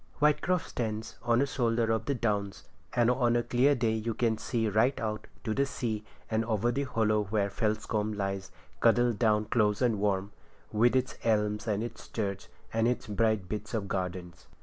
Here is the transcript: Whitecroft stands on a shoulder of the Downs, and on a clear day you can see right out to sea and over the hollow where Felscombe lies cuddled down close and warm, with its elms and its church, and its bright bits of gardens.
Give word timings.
Whitecroft 0.19 0.67
stands 0.67 1.19
on 1.21 1.43
a 1.43 1.45
shoulder 1.45 1.91
of 1.91 2.05
the 2.05 2.15
Downs, 2.15 2.63
and 2.93 3.11
on 3.11 3.35
a 3.35 3.43
clear 3.43 3.75
day 3.75 3.91
you 3.93 4.15
can 4.15 4.35
see 4.39 4.67
right 4.67 4.99
out 4.99 5.27
to 5.43 5.63
sea 5.67 6.03
and 6.27 6.43
over 6.45 6.71
the 6.71 6.85
hollow 6.85 7.25
where 7.25 7.51
Felscombe 7.51 8.13
lies 8.15 8.49
cuddled 8.79 9.19
down 9.19 9.45
close 9.45 9.79
and 9.79 9.99
warm, 9.99 10.31
with 10.71 10.95
its 10.95 11.19
elms 11.23 11.67
and 11.67 11.83
its 11.83 12.07
church, 12.07 12.47
and 12.73 12.87
its 12.87 13.05
bright 13.05 13.47
bits 13.47 13.75
of 13.75 13.87
gardens. 13.87 14.47